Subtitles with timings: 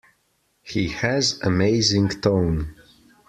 [0.63, 2.73] He has amazing tone.